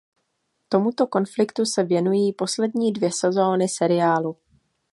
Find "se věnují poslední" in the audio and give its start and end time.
1.65-2.91